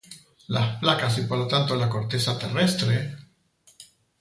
[0.47, 1.25] las placas y...
[1.27, 3.15] por lo tanto la corteza terrestre...